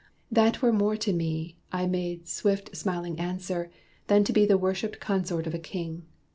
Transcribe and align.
'That 0.31 0.63
were 0.63 0.73
more 0.73 0.97
to 0.97 1.13
me,' 1.13 1.57
I 1.71 1.85
made 1.85 2.27
swift 2.27 2.75
smiling 2.75 3.19
answer, 3.19 3.69
'than 4.07 4.23
to 4.23 4.33
be 4.33 4.47
The 4.47 4.57
worshiped 4.57 4.99
consort 4.99 5.45
of 5.45 5.53
a 5.53 5.59
king.' 5.59 6.07